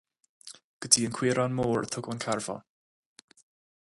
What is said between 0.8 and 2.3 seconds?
dtí an Caorán Mór a tugadh an